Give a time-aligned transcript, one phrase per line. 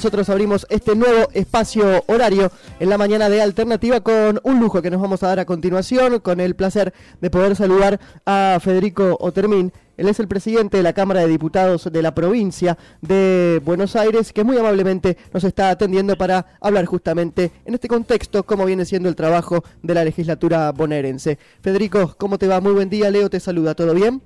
[0.00, 4.92] Nosotros abrimos este nuevo espacio horario en la mañana de Alternativa con un lujo que
[4.92, 9.72] nos vamos a dar a continuación, con el placer de poder saludar a Federico Otermín.
[9.96, 14.32] Él es el presidente de la Cámara de Diputados de la provincia de Buenos Aires,
[14.32, 19.08] que muy amablemente nos está atendiendo para hablar justamente en este contexto cómo viene siendo
[19.08, 21.40] el trabajo de la legislatura bonaerense.
[21.60, 22.60] Federico, ¿cómo te va?
[22.60, 24.22] Muy buen día, Leo te saluda, ¿todo bien?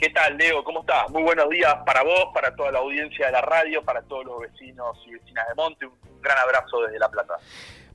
[0.00, 0.64] ¿Qué tal, Leo?
[0.64, 1.10] ¿Cómo estás?
[1.10, 4.40] Muy buenos días para vos, para toda la audiencia de la radio, para todos los
[4.40, 5.84] vecinos y vecinas de Monte.
[5.84, 7.34] Un gran abrazo desde La Plata.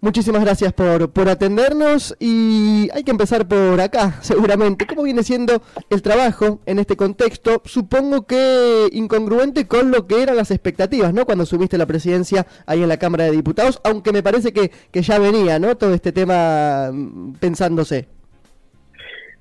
[0.01, 4.85] Muchísimas gracias por, por atendernos y hay que empezar por acá, seguramente.
[4.85, 7.63] ¿Cómo viene siendo el trabajo en este contexto?
[7.65, 11.25] Supongo que incongruente con lo que eran las expectativas, ¿no?
[11.25, 15.01] Cuando asumiste la presidencia ahí en la Cámara de Diputados, aunque me parece que, que
[15.01, 15.75] ya venía, ¿no?
[15.75, 18.14] Todo este tema mm, pensándose.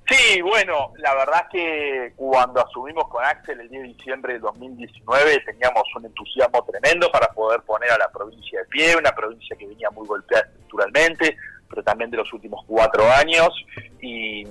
[0.06, 5.40] Sí, bueno, la verdad que cuando asumimos con Axel el 10 de diciembre de 2019
[5.46, 9.66] teníamos un entusiasmo tremendo para poder poner a la provincia de pie, una provincia que
[9.66, 11.38] venía muy golpeada estructuralmente,
[11.70, 13.48] pero también de los últimos cuatro años,
[14.02, 14.44] y,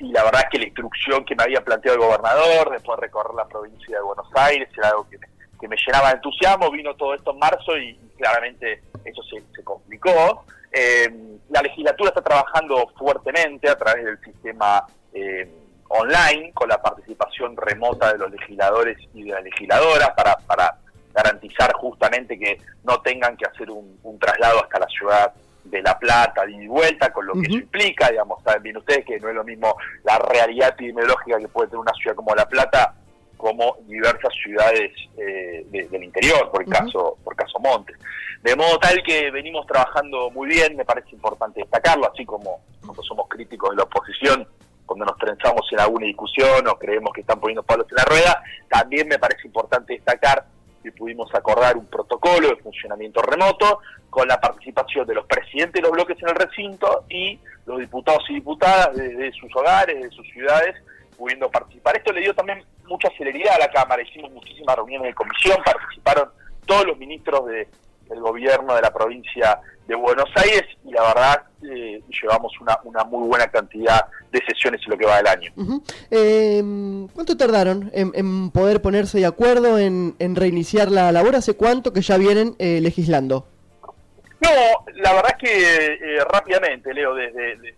[0.00, 3.34] la verdad es que la instrucción que me había planteado el gobernador, después de recorrer
[3.34, 5.18] la provincia de Buenos Aires, era algo que
[5.68, 10.44] me, llenaba de entusiasmo, vino todo esto en marzo y, claramente eso se, complicó.
[10.72, 15.50] Eh, la legislatura está trabajando fuertemente a través del sistema eh,
[15.88, 20.76] online con la participación remota de los legisladores y de las legisladoras para, para
[21.14, 25.32] garantizar justamente que no tengan que hacer un, traslado hasta la ciudad
[25.64, 29.06] de La Plata de y vuelta, con lo que eso implica, digamos, saben bien ustedes
[29.06, 32.46] que no es lo mismo la realidad epidemiológica que puede tener una ciudad como La
[32.46, 32.94] Plata
[33.38, 37.96] como diversas ciudades eh, del interior, por el caso por caso Montes.
[38.46, 43.02] De modo tal que venimos trabajando muy bien, me parece importante destacarlo, así como cuando
[43.02, 44.46] somos críticos de la oposición,
[44.86, 48.40] cuando nos trenzamos en alguna discusión o creemos que están poniendo palos en la rueda,
[48.68, 50.44] también me parece importante destacar
[50.80, 53.80] que pudimos acordar un protocolo de funcionamiento remoto
[54.10, 58.22] con la participación de los presidentes de los bloques en el recinto y los diputados
[58.30, 60.76] y diputadas de, sus hogares, de sus ciudades,
[61.18, 61.96] pudiendo participar.
[61.96, 66.30] Esto le dio también mucha celeridad a la Cámara, hicimos muchísimas reuniones de comisión, participaron
[66.64, 67.44] todos los ministros
[68.08, 73.04] del gobierno de la provincia de Buenos Aires y la verdad eh, llevamos una, una
[73.04, 75.52] muy buena cantidad de sesiones en lo que va del año.
[76.10, 81.36] Em, ¿Cuánto tardaron en, poder ponerse de acuerdo en, reiniciar la labor?
[81.36, 83.46] ¿Hace cuánto que ya vienen eh, legislando?
[84.40, 84.50] No,
[84.96, 87.74] la verdad es que eh, rápidamente, Leo, desde,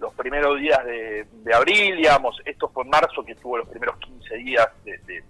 [0.00, 4.34] los primeros días de, abril, digamos, esto fue en marzo que estuvo los primeros 15
[4.36, 5.22] días de de,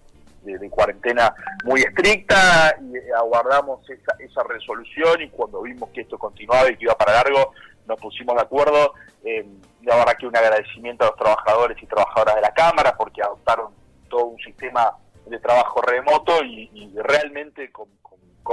[0.70, 6.70] cuarentena muy estricta y eh, aguardamos esa, esa resolución y cuando vimos que esto continuaba
[6.70, 7.52] y que iba para largo,
[7.86, 8.94] nos pusimos de acuerdo.
[9.24, 9.44] Eh,
[9.82, 13.72] la verdad que un agradecimiento a los trabajadores y trabajadoras de la Cámara porque adoptaron
[14.08, 17.88] todo un sistema de trabajo remoto y, realmente con,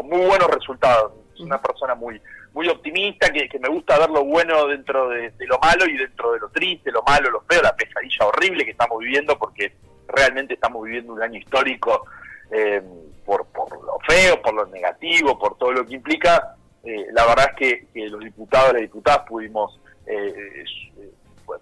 [0.03, 1.13] muy buenos resultados.
[1.34, 2.22] Es una persona muy
[2.53, 6.31] muy optimista, que, me gusta ver lo bueno dentro de, de, lo malo y dentro
[6.31, 9.73] de lo triste, lo malo, lo feo, la pesadilla horrible que estamos viviendo, porque
[10.07, 12.05] realmente estamos viviendo un año histórico
[12.51, 12.81] eh,
[13.25, 16.55] por, por lo feo, por lo negativo, por todo lo que implica.
[16.83, 20.63] Eh, la verdad es que, los diputados y las diputadas pudimos eh,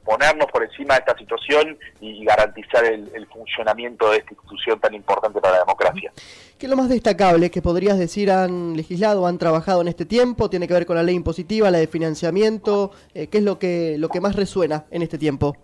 [0.04, 5.40] ponernos por encima de esta situación y garantizar el, funcionamiento de esta institución tan importante
[5.40, 6.12] para la democracia.
[6.58, 10.50] ¿Qué es lo más destacable que podrías decir han legislado, han trabajado en este tiempo?
[10.50, 12.92] ¿Tiene que ver con la ley impositiva, la de financiamiento?
[13.14, 15.58] ¿Qué es lo que, lo que más resuena en este tiempo?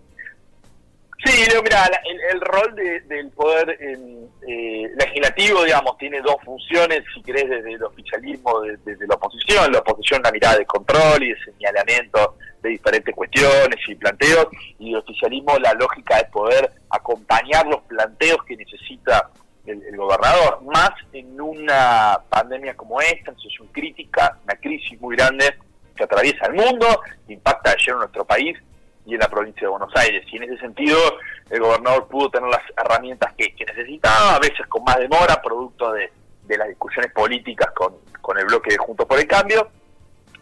[1.24, 1.90] Sí, mira,
[2.30, 8.60] el, rol del poder eh, legislativo, digamos, tiene dos funciones, si querés, desde el oficialismo,
[8.62, 13.76] desde, la oposición, la oposición la mirada de control y de señalamiento de diferentes cuestiones
[13.86, 14.48] y planteos,
[14.78, 19.28] y el oficialismo la lógica de poder acompañar los planteos que necesita
[19.66, 25.16] el, el gobernador, más en una pandemia como esta, en situación crítica, una crisis muy
[25.16, 25.54] grande
[25.94, 28.56] que atraviesa el mundo, impacta ayer en nuestro país,
[29.10, 30.24] y en la provincia de Buenos Aires.
[30.30, 30.96] Y en ese sentido,
[31.50, 36.10] el gobernador pudo tener las herramientas que, necesitaba, a veces con más demora, producto de,
[36.56, 39.68] las discusiones políticas con, con el bloque de Juntos por el Cambio.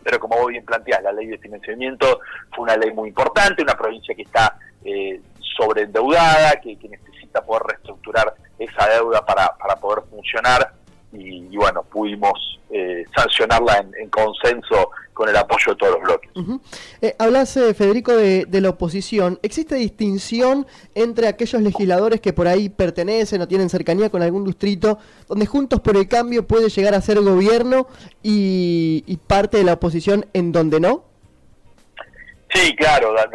[0.03, 2.21] Pero como vos bien planteás, la ley de financiamiento
[2.55, 5.21] fue una ley muy importante, una provincia que está eh,
[5.59, 10.73] sobreendeudada, que, que necesita poder reestructurar esa deuda para, para poder funcionar
[11.13, 16.31] y, bueno, pudimos eh, sancionarla en, consenso con el apoyo de todos los bloques.
[17.01, 19.39] Eh, hablas, eh, Federico, de, la oposición.
[19.43, 24.99] ¿Existe distinción entre aquellos legisladores que por ahí pertenecen o tienen cercanía con algún distrito,
[25.29, 27.89] donde Juntos por el Cambio puede llegar a ser gobierno
[28.23, 31.05] y, parte de la oposición en donde no?
[32.53, 33.29] Sí, claro, das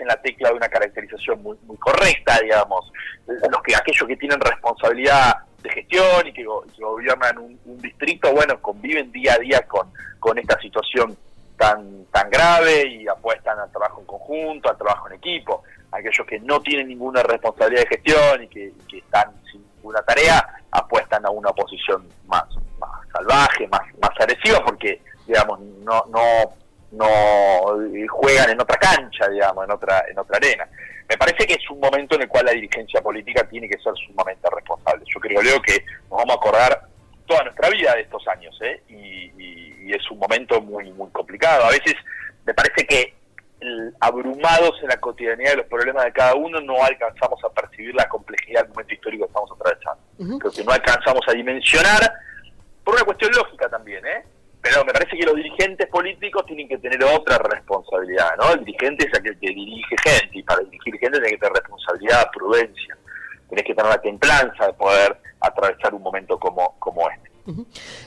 [0.00, 2.90] en la tecla de una caracterización muy, muy correcta, digamos.
[3.26, 9.10] Los que, aquellos que tienen responsabilidad de gestión y que, gobiernan un, distrito, bueno, conviven
[9.12, 11.16] día a día con, con esta situación
[11.56, 15.64] tan, tan grave y apuestan al trabajo en conjunto, al trabajo en equipo.
[15.90, 21.24] Aquellos que no tienen ninguna responsabilidad de gestión y que, están sin ninguna tarea, apuestan
[21.26, 22.44] a una oposición más,
[22.78, 26.54] más salvaje, más, más agresiva, porque, digamos, no, no,
[26.92, 27.06] no
[28.08, 30.68] juegan en otra cancha, digamos, en otra, en otra arena.
[31.08, 33.94] Me parece que es un momento en el cual la dirigencia política tiene que ser
[34.06, 35.04] sumamente responsable.
[35.06, 36.88] Yo creo, Leo, que nos vamos a acordar
[37.26, 38.82] toda nuestra vida de estos años, ¿eh?
[38.88, 39.08] y,
[39.88, 41.64] es un momento muy, muy complicado.
[41.64, 41.94] A veces
[42.44, 43.14] me parece que
[44.00, 48.06] abrumados en la cotidianidad de los problemas de cada uno, no alcanzamos a percibir la
[48.06, 50.38] complejidad del momento histórico que estamos atravesando.
[50.38, 52.12] Creo que no alcanzamos a dimensionar,
[52.84, 54.24] por una cuestión lógica también, ¿eh?
[54.68, 58.52] Pero me parece que los dirigentes políticos tienen que tener otra responsabilidad, ¿no?
[58.52, 62.30] El dirigente es aquel que dirige gente, y para dirigir gente tiene que tener responsabilidad,
[62.32, 62.98] prudencia,
[63.48, 67.27] tienes que tener la templanza de poder atravesar un momento como, como este.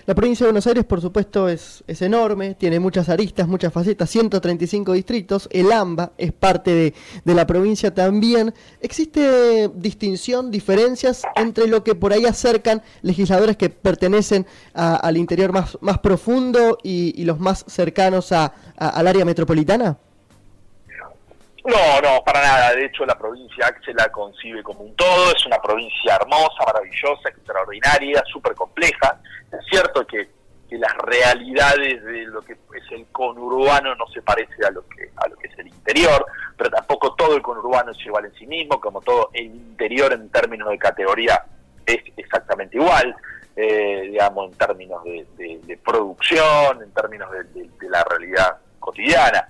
[0.05, 4.09] La provincia de Buenos Aires, por supuesto, es, es enorme, tiene muchas aristas, muchas facetas,
[4.09, 6.93] 135 distritos, el AMBA es parte de,
[7.23, 8.53] de, la provincia también.
[8.81, 15.77] ¿Existe distinción, diferencias entre lo que por ahí acercan legisladores que pertenecen al interior más,
[15.81, 19.97] más profundo y, los más cercanos a, al área metropolitana?
[21.65, 22.73] No, no, para nada.
[22.75, 25.31] De hecho, la provincia Axel la concibe como un todo.
[25.35, 29.19] Es una provincia hermosa, maravillosa, extraordinaria, súper compleja.
[29.51, 30.29] Es cierto que,
[30.71, 35.27] las realidades de lo que es el conurbano no se parece a lo que a
[35.27, 36.25] lo que es el interior,
[36.55, 40.29] pero tampoco todo el conurbano es igual en sí mismo, como todo el interior en
[40.29, 41.43] términos de categoría
[41.85, 43.13] es exactamente igual.
[43.53, 49.45] Eh, digamos, en términos de, producción, en términos de la realidad cotidiana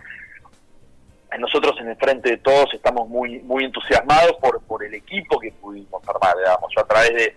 [1.40, 5.52] nosotros en el frente de todos estamos muy muy entusiasmados por, por el equipo que
[5.52, 7.36] pudimos armar, digamos, yo a través de,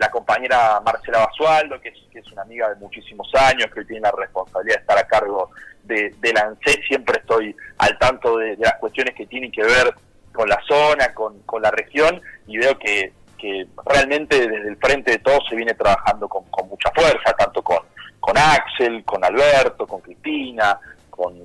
[0.00, 4.10] la compañera Marcela Basualdo, que es, una amiga de muchísimos años, que hoy tiene la
[4.10, 5.50] responsabilidad de estar a cargo
[5.84, 9.94] de, la ANSE, siempre estoy al tanto de, las cuestiones que tienen que ver
[10.32, 15.18] con la zona, con, la región, y veo que, que realmente desde el frente de
[15.18, 17.78] todos se viene trabajando con, con mucha fuerza, tanto con,
[18.18, 20.80] con Axel, con Alberto, con Cristina,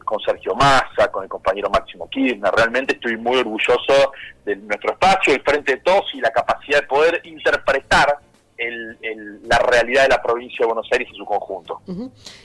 [0.04, 2.52] con, Sergio Massa, con el compañero Máximo Kirchner.
[2.56, 4.12] Realmente estoy muy orgulloso
[4.46, 8.20] de nuestro espacio, el frente de todos y la capacidad de poder interpretar
[9.44, 11.82] la realidad de la provincia de Buenos Aires y su conjunto.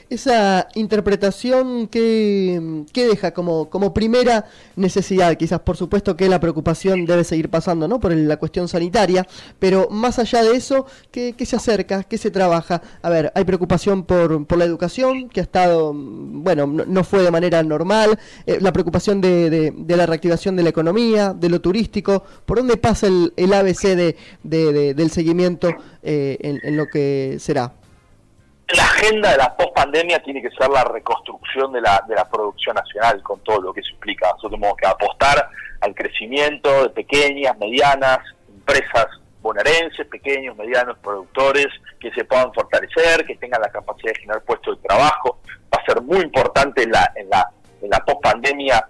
[0.09, 4.45] Esa interpretación que, deja como, como primera
[4.75, 7.99] necesidad, quizás por supuesto que la preocupación debe seguir pasando ¿no?
[7.99, 9.27] por la cuestión sanitaria,
[9.59, 12.03] pero más allá de eso, ¿qué, se acerca?
[12.03, 12.81] ¿Qué se trabaja?
[13.01, 17.31] A ver, hay preocupación por, por la educación, que ha estado, bueno, no, fue de
[17.31, 22.23] manera normal, eh, la preocupación de, de, la reactivación de la economía, de lo turístico,
[22.45, 24.15] ¿por dónde pasa el, el ABC de,
[24.93, 25.69] del seguimiento?
[26.07, 27.71] Eh, en, lo que será?
[28.69, 32.75] La agenda de la post-pandemia tiene que ser la reconstrucción de la, de la producción
[32.75, 34.27] nacional con todo lo que eso implica.
[34.27, 35.49] Nosotros tenemos que apostar
[35.81, 39.07] al crecimiento de pequeñas, medianas, empresas
[39.41, 41.67] bonaerenses, pequeños, medianos productores
[41.99, 45.39] que se puedan fortalecer, que tengan la capacidad de generar puestos de trabajo.
[45.73, 47.49] Va a ser muy importante en la, en la,
[47.81, 48.87] en la post-pandemia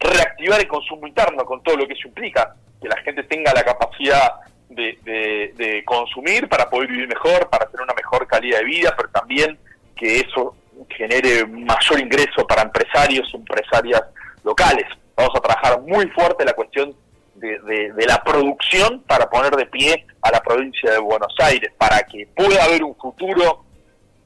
[0.00, 3.64] reactivar el consumo interno con todo lo que eso implica, que la gente tenga la
[3.64, 4.34] capacidad
[4.68, 9.58] de, consumir para poder vivir mejor, para tener una mejor calidad de vida, pero también
[9.94, 10.54] que eso
[10.90, 14.02] genere mayor ingreso para empresarios y empresarias
[14.44, 14.86] locales.
[15.16, 16.94] Vamos a trabajar muy fuerte la cuestión
[17.34, 22.28] de, la producción para poner de pie a la provincia de Buenos Aires, para que
[22.34, 23.64] pueda haber un futuro,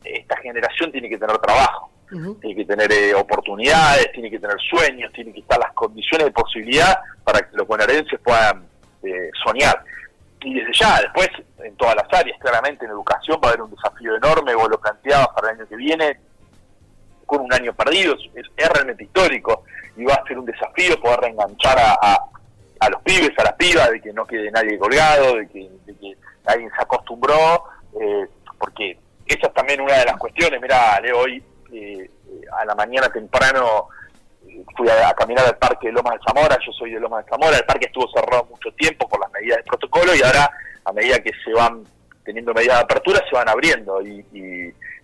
[0.05, 1.91] esta generación tiene que tener trabajo,
[2.41, 6.33] tiene que tener eh, oportunidades, tiene que tener sueños, tiene que estar las condiciones de
[6.33, 8.65] posibilidad para que los bonaerenses puedan
[9.03, 9.85] eh, soñar
[10.43, 11.29] y desde ya, después,
[11.63, 14.81] en todas las áreas, claramente en educación va a haber un desafío enorme, vos lo
[14.81, 16.21] planteabas para el año que viene,
[17.27, 19.65] con un año perdido, es, realmente histórico,
[19.97, 22.19] y va a ser un desafío poder reenganchar a,
[22.81, 25.95] a, los pibes, a las pibas, de que no quede nadie colgado, de que, de
[25.97, 26.17] que
[26.47, 27.65] alguien se acostumbró,
[28.01, 28.27] eh,
[28.59, 31.43] porque esa es también una de las cuestiones, mira, Leo, hoy
[31.73, 32.11] eh,
[32.59, 33.89] a la mañana temprano
[34.77, 37.57] fui a, caminar al parque de Lomas de Zamora, yo soy de Lomas de Zamora,
[37.57, 40.51] el parque estuvo cerrado mucho tiempo por las medidas de protocolo y ahora
[40.85, 41.85] a medida que se van
[42.25, 44.25] teniendo medidas de apertura se van abriendo y,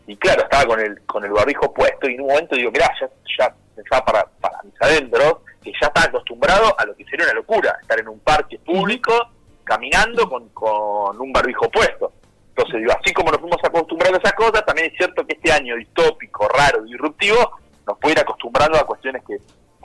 [0.06, 2.90] y, claro, estaba con el con el barbijo puesto y en un momento digo, mirá,
[3.00, 7.26] ya, ya pensaba para, para mis adentros que ya estaba acostumbrado a lo que sería
[7.26, 9.12] una locura, estar en un parque público
[9.64, 12.12] caminando con, con un barbijo puesto.
[12.50, 15.52] Entonces digo, así como nos fuimos acostumbrando a esas cosas, también es cierto que este
[15.52, 19.38] año distópico, raro, disruptivo, nos puede ir acostumbrando a cuestiones que,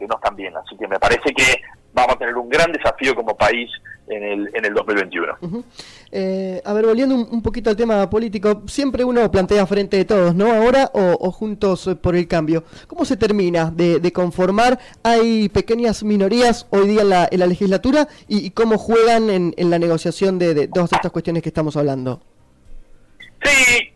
[0.07, 0.51] no están bien.
[0.57, 1.61] Así que me parece que
[1.93, 3.69] vamos a tener un gran desafío como país
[4.07, 5.63] en el, en el 2021.
[6.11, 10.33] Eh, a ver, volviendo un, poquito al tema político, siempre uno plantea frente de todos,
[10.33, 10.51] ¿no?
[10.51, 12.63] Ahora o, juntos por el cambio.
[12.87, 14.79] ¿Cómo se termina de, conformar?
[15.03, 18.07] ¿Hay pequeñas minorías hoy día en la, en la legislatura?
[18.27, 22.23] ¿Y, cómo juegan en, en la negociación de, de todas estas cuestiones que estamos hablando?
[23.43, 23.91] Sí,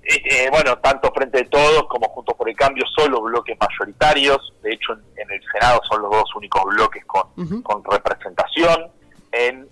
[0.46, 4.54] eh, bueno, tanto Frente de Todos como Juntos por el Cambio son los bloques mayoritarios.
[4.62, 8.92] De hecho, en, el Senado son los dos únicos bloques con, con representación.
[9.32, 9.68] En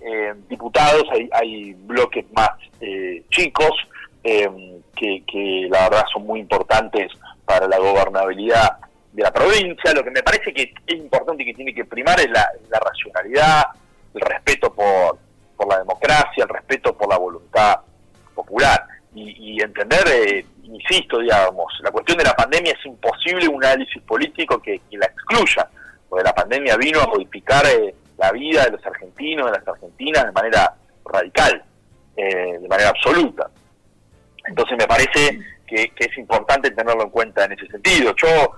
[0.49, 2.49] diputados hay, hay, bloques más
[2.81, 3.71] eh, chicos
[4.23, 7.11] em, que, que, la verdad son muy importantes
[7.45, 8.77] para la gobernabilidad
[9.13, 9.93] de la provincia.
[9.93, 12.79] Lo que me parece que es importante y que tiene que primar es la, la
[12.79, 13.63] racionalidad,
[14.13, 15.17] el respeto por,
[15.55, 17.79] por la democracia, el respeto por la voluntad
[18.35, 20.45] popular y, entender, eh,
[20.83, 25.67] insisto, digamos, la cuestión de la pandemia es imposible un análisis político que, la excluya,
[26.09, 30.25] porque la pandemia vino a modificar eh, la vida de los argentinos, de las argentinas
[30.25, 30.73] de manera
[31.05, 31.63] radical,
[32.15, 33.49] eh, de manera absoluta.
[34.45, 38.13] Entonces me parece que, que, es importante tenerlo en cuenta en ese sentido.
[38.15, 38.57] Yo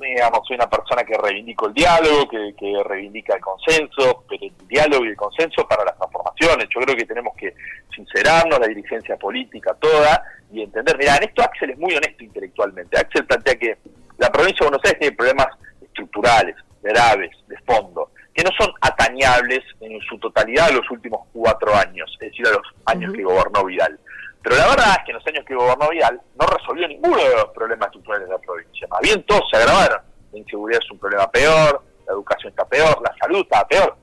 [0.00, 4.68] digamos, soy una persona que reivindico el diálogo, que, que, reivindica el consenso, pero el
[4.68, 6.68] diálogo y el consenso para las transformaciones.
[6.68, 7.54] Yo creo que tenemos que
[7.94, 12.98] sincerarnos, la dirigencia política toda, y entender, mira, en esto Axel es muy honesto intelectualmente.
[12.98, 13.78] Axel plantea que
[14.18, 15.48] la provincia de Buenos Aires tiene problemas
[15.82, 21.74] estructurales, graves, de fondo, que no son atañables en su totalidad a los últimos cuatro
[21.74, 23.98] años, es decir, a los años que gobernó Vidal.
[24.42, 27.34] Pero la verdad es que en los años que gobernó Vidal no resolvió ninguno de
[27.34, 28.86] los problemas estructurales de la provincia.
[28.88, 30.02] Más bien todos se agravaron.
[30.32, 33.96] La inseguridad es un problema peor, la educación está peor, la salud está peor.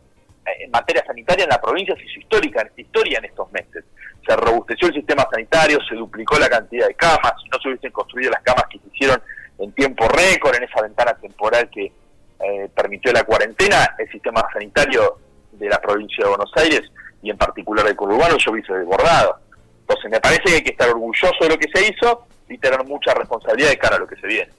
[0.63, 3.83] En materia sanitaria en la provincia se hizo histórica, historia en estos meses.
[4.25, 8.31] Se robusteció el sistema sanitario, se duplicó la cantidad de camas, no se hubiesen construido
[8.31, 9.21] las camas que se hicieron
[9.57, 15.17] en tiempo récord, en esa ventana temporal que eh, permitió la cuarentena, el sistema sanitario
[15.51, 16.81] de la provincia de Buenos Aires
[17.21, 19.37] y en particular del conurbano yo hubiese desbordado.
[19.81, 22.83] Entonces me parece que hay que estar orgulloso de lo que se hizo y tener
[22.85, 24.51] mucha responsabilidad de cara a lo que se viene.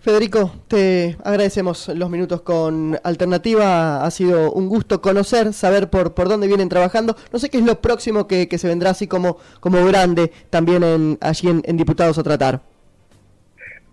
[0.00, 4.02] Federico, te agradecemos los minutos con Alternativa.
[4.02, 7.16] Ha sido un gusto conocer, saber por, por dónde vienen trabajando.
[7.30, 11.18] No sé qué es lo próximo que, se vendrá así como, como grande también en,
[11.20, 12.60] allí en, Diputados a tratar.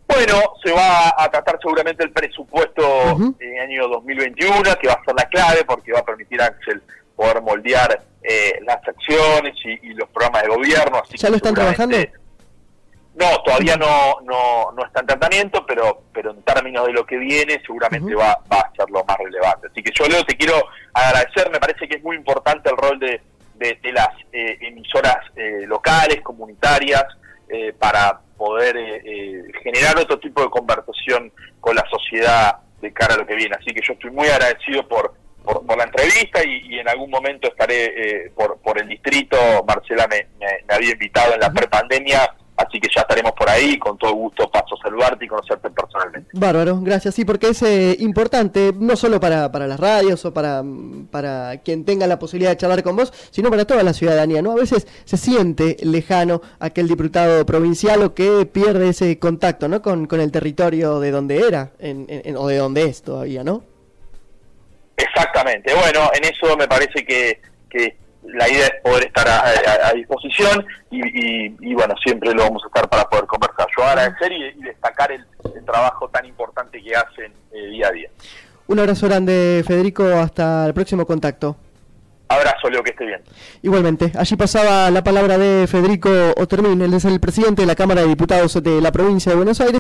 [0.08, 2.84] Bueno, se va a tratar seguramente el presupuesto
[3.40, 6.82] en año 2021, que va a ser la clave porque va a permitir a Axel
[7.18, 11.02] poder moldear eh, las acciones y, los programas de gobierno.
[11.04, 11.98] Así ¿Ya lo están trabajando?
[13.18, 17.18] No, todavía no, no, no está en tratamiento, pero, pero en términos de lo que
[17.18, 19.68] viene seguramente va, va a ser lo más relevante.
[19.72, 20.54] Así que yo, Leo, te quiero
[20.94, 23.22] agradecer, me parece que es muy importante el rol de,
[23.56, 27.06] de, las eh, emisoras eh, locales, comunitarias,
[27.80, 28.76] para poder
[29.64, 31.32] generar otro tipo de conversación
[31.62, 33.56] con la sociedad de cara a lo que viene.
[33.58, 35.14] Así que yo estoy muy agradecido por
[35.48, 39.38] por, la entrevista y, en algún momento estaré eh, por, por el distrito.
[39.66, 40.28] Marcela me,
[40.68, 43.78] había invitado en la prepandemia, así que ya estaremos por ahí.
[43.78, 46.30] Con todo gusto paso a saludarte y conocerte personalmente.
[46.34, 47.16] Bárbaro, gracias.
[47.16, 50.64] Sí, porque es eh, importante, no solo para, para las radios o para,
[51.12, 54.42] para quien tenga la posibilidad de charlar con vos, sino para toda la ciudadanía.
[54.42, 54.52] ¿no?
[54.52, 59.82] A veces se siente lejano aquel diputado provincial o que pierde ese contacto ¿no?
[59.82, 61.72] con, con el territorio de donde era
[62.36, 63.64] o de donde es todavía, ¿no?
[64.98, 65.74] Exactamente.
[65.76, 71.74] Bueno, en eso me parece que, que la idea es poder estar a, disposición y,
[71.74, 73.68] bueno, siempre lo vamos a estar para poder conversar.
[73.78, 75.26] Yo agradecer y, y destacar el,
[75.66, 78.10] trabajo tan importante que hacen eh, día a día.
[78.68, 80.06] Un abrazo grande, Federico.
[80.06, 81.58] Hasta el próximo contacto.
[82.30, 83.22] Abrazo, Leo, que esté bien.
[83.62, 88.02] Igualmente, allí pasaba la palabra de Federico Otermín, él es el presidente de la Cámara
[88.02, 89.76] de Diputados de la provincia de Buenos Aires.